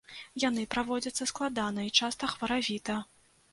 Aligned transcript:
Яны 0.43 0.63
праводзяцца 0.75 1.27
складана 1.33 1.87
і 1.89 1.93
часта 2.01 2.33
хваравіта. 2.35 3.01